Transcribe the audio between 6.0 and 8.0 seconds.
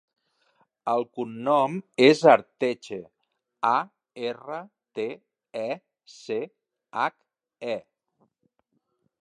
ce, hac, e.